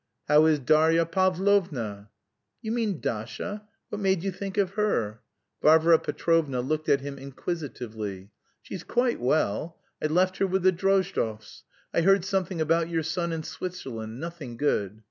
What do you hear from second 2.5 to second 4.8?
"You mean Dasha? What made you think of